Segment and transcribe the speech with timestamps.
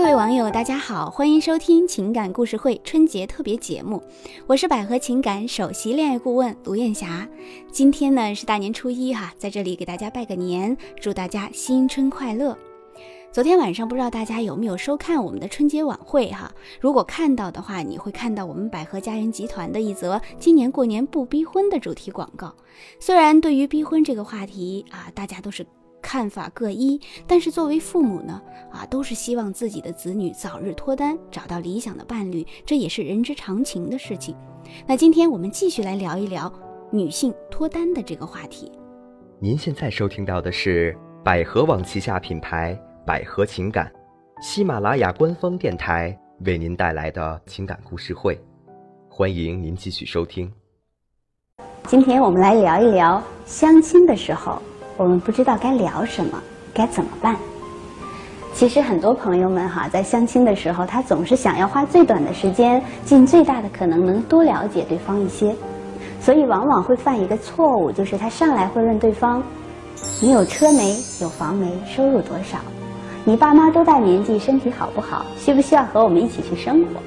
[0.00, 4.02] 各位网友，大家好，欢迎收听情感故事会春节特别节目，
[4.46, 7.28] 我是百合情感首席恋爱顾问卢艳霞。
[7.70, 12.56] 今天呢是大年初一哈，在这里给大家拜个年，祝大家新春快乐。
[13.30, 16.50] 昨天晚上不知道大家有没有收看我们的春节晚会哈？
[16.80, 22.54] 如果看到的话，你会看到我们百合家园集团的一则今年过年不逼婚的主题广告。
[22.98, 25.66] 虽然对于逼婚这个话题啊，大家都是。
[26.00, 34.34] 看法各异，但是作为父母呢，啊，都是希望自己的子女早日脱单，找到理想的伴侣，这也是人之常情的事情。
[34.86, 36.52] 那今天我们继续来聊一聊
[36.90, 38.70] 女性脱单的这个话题。
[39.38, 43.90] 您现在收听到的是百合网旗下品牌百合情感，
[44.42, 48.38] 喜马拉雅官方电台为您带来的情感故事会，
[49.08, 50.52] 欢迎您继续收听。
[51.86, 54.60] 今天我们来聊一聊相亲的时候。
[55.00, 56.38] 我们不知道该聊什么，
[56.74, 57.34] 该怎么办？
[58.52, 65.56] 其实很多朋友们哈，在相亲的时候，他总是想要花最短的时间，尽最大的可能能多了解对方一些，
[66.20, 69.42] 所以往往会犯一个错误，就是他上来会问对方
[70.20, 70.94] ：“你有车没？
[71.22, 71.66] 有房没？
[71.86, 72.58] 收入多少？
[73.24, 74.38] 你爸妈多大年纪？
[74.38, 75.24] 身体好不好？
[75.38, 77.00] 需不需要和我们一起去生活？”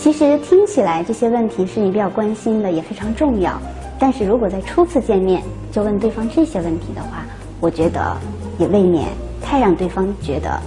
[0.00, 3.60] 其实听起来这些问题是你比较关心的，也非常重要。
[3.98, 7.22] 但是如果在初次见面就问对方这些问题的话，
[7.60, 8.16] 我觉得
[8.58, 9.08] 也未免
[9.42, 10.58] 太让对方觉得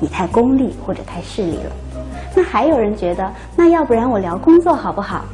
[0.00, 1.70] 你太功利或者太势利了。
[2.34, 5.24] 那还有人觉得，那要不然我聊工作好不好？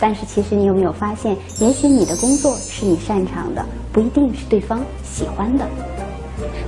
[0.00, 5.66] 但是其实你有没有发现，也许你的工作是你擅长的，不一定是对方喜欢的。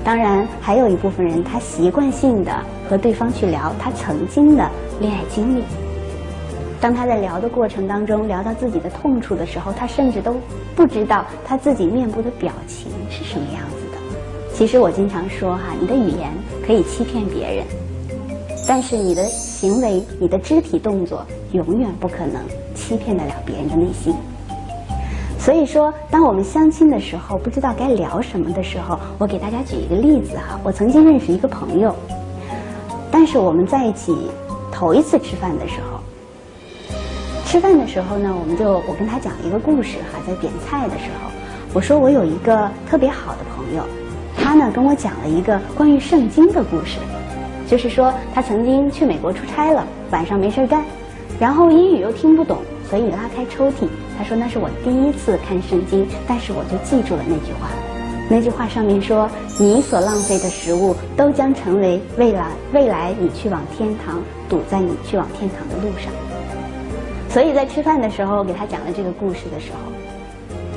[0.05, 2.53] 当然，还有一部分人他习惯性的
[2.87, 4.70] 和对方去聊他曾经的
[5.01, 5.65] 恋爱经历。
[6.81, 10.37] 当他在聊的过程当中聊到自己的痛处的时候，他甚至都
[10.77, 13.98] 不知道他自己面部的表情是什么样子的。
[14.55, 16.33] 其实我经常说哈，你的语言
[16.65, 17.65] 可以欺骗别人，
[18.69, 22.41] 但是你的行为、你的肢体动作永远不可能
[22.75, 24.14] 欺骗得了别人的内心。
[25.36, 30.61] 所以说，当我们相亲的时候不知道该聊什么的时候，我给大家举一个例子哈。
[30.63, 31.92] 我曾经认识一个朋友，
[33.11, 34.14] 但是我们在一起
[34.70, 35.98] 头一次吃饭的时候。
[37.48, 41.31] 吃饭的时候呢，我们就我跟他讲了一个故事哈，在点菜的时候，
[41.73, 43.83] 我说我有一个特别好的朋友，
[44.36, 46.98] 他呢跟我讲了一个关于圣经的故事，
[47.67, 50.85] 就是说他曾经去美国出差了，晚上没事干，
[51.41, 52.58] 然后英语又听不懂，
[52.91, 53.89] 所以拉开抽屉，
[54.19, 57.70] 他说那是我第一次看圣经，但是我就记住了那句话，
[58.29, 59.27] 那句话上面说
[59.58, 64.20] 你所浪费的食物都将成为未来未来你去往天堂
[64.51, 66.13] 堵在你去往天堂的路上。
[67.28, 69.92] 所以在吃饭的时候给他讲了这个故事的时候，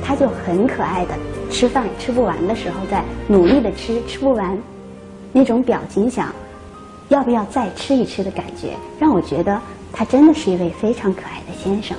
[0.04, 1.14] 他就很可爱的
[1.50, 4.56] 吃饭吃不完的时候在努力的吃吃不完，
[5.32, 6.32] 那种表情想
[7.08, 9.58] 要不要再吃一吃的感觉，让我觉得
[9.92, 11.96] 他真的是一位非常可爱的先生。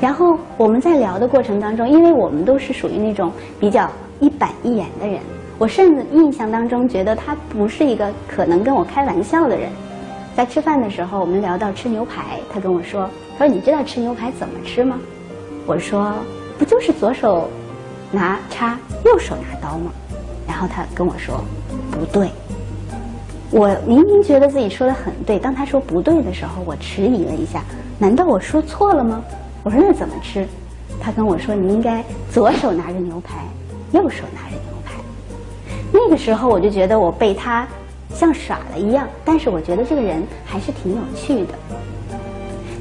[0.00, 3.90] 然后我们在聊的过程当中，因为我们都是属于那种比较
[4.20, 5.18] 一板一眼的人，
[5.58, 9.70] 我甚至印象当中觉得他不是一个可能跟我开玩笑的人。
[10.38, 14.96] 在吃饭的时候，我们聊到吃牛排，他跟我说：“他说你知道吃牛排怎么吃吗？”
[15.66, 16.14] 我说
[16.56, 17.50] ：“不就是左手
[18.12, 19.90] 拿叉，右手拿刀吗？”
[20.46, 21.42] 然后他跟我说
[21.90, 22.30] ：“不对。”
[23.50, 27.64] 我明明觉得自己说的很对，当他说不对的时候，我迟疑了一下。
[27.98, 29.20] 难道我说错了吗？
[29.64, 30.46] 我说那怎么吃？
[31.00, 33.44] 他跟我说：“你应该左手拿着牛排，
[33.90, 34.92] 右手拿着牛排。”
[35.92, 37.66] 那个时候我就觉得我被他。
[38.14, 41.54] 像耍了一样，但是我觉得这个人还是挺有趣的。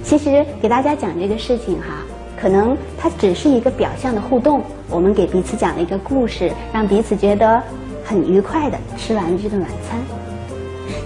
[0.04, 2.04] 其实给大家讲这个事情哈，
[2.40, 7.62] 可能它只是一个表象的互动，我们给彼此讲了一个故事，让彼此觉得
[8.06, 10.00] 很愉快的吃完了这顿晚餐。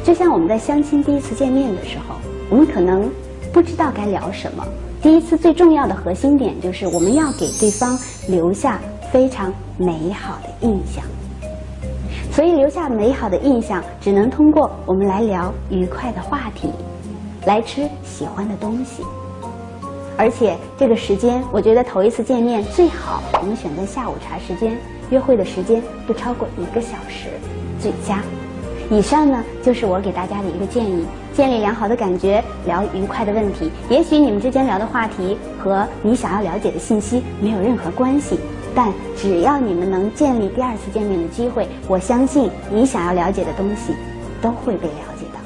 [0.04, 2.16] 就像我们在相亲第一次见面的时候，
[2.50, 3.10] 我们可能
[3.52, 4.64] 不知道该聊什么。
[5.02, 8.80] 第一次最重要的核心点就是我们要给对方留下
[9.12, 11.04] 非常美好的印象。
[12.32, 16.70] 所以留下美好的印象，只能通过我们来聊愉快的话题，
[17.46, 19.04] 来吃喜欢的东西。
[20.18, 24.78] 而且这个时间，我觉得头一次见面最好我们选择下午茶时间，
[25.10, 27.28] 约会的时间不超过一个小时，
[27.80, 28.20] 最佳。
[28.90, 33.72] 以上呢就是我给大家的一个建议：建立良好的感觉，聊愉快的问题。
[33.90, 38.40] 也许你们之间聊的话题和你想要了解的信息没有任何关系。
[38.74, 43.94] 但只要你们能建立第二次见面的机会，我相信你想要了解的东西
[44.42, 45.40] 都会被了解的。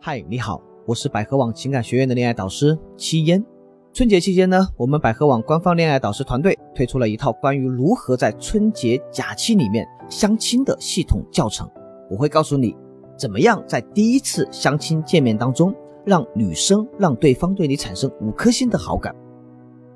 [0.00, 3.44] 嗨，你好，我是百合网情感学院的恋爱导师七烟。
[3.92, 11.70] 春节期间呢，我们百合网官方恋爱导师团队推出了一套关于如何在春节假期里面相亲的系统教程。
[12.10, 12.74] 我会告诉你
[13.18, 15.74] 怎么样在第一次相亲见面当中，
[16.06, 19.14] 让女生让对方对你产生五颗星的好感？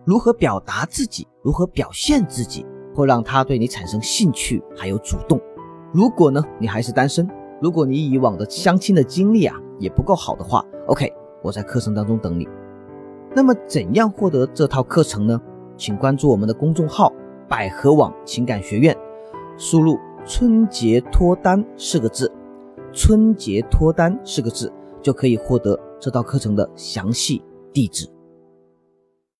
[0.04, 5.40] 如何表达自己，如何表现自己，会让他对你产生兴趣还有主动？
[5.94, 7.26] 如果呢，你还是单身，
[7.58, 11.10] 如果你以往的相亲的经历啊也不够好的话，OK，
[11.42, 12.46] 我在课程当中等你。
[13.34, 15.40] 那么怎样获得这套课程呢？
[15.74, 17.10] 请关注我们的公众号
[17.48, 18.94] “百合网情感学院”，
[19.56, 22.30] 输入“春节脱单”四个字
[22.92, 27.42] ，“春节脱单”四个字就可以获得这套课程的详细
[27.72, 28.06] 地址。